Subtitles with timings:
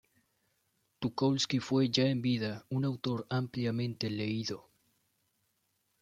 [0.97, 4.67] Tucholsky fue ya en vida un autor ampliamente leído.